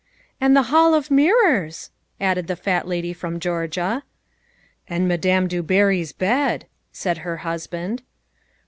[0.41, 4.01] "And the Hall of Mirrors," added the fat lady from Georgia.
[4.87, 8.01] "And Madame du Barry's bed" said her husband.